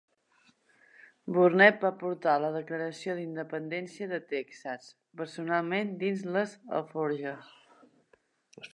[1.35, 4.91] Burnet va portar la Declaració d'Independència de Texas
[5.23, 7.57] personalment dins les alforges.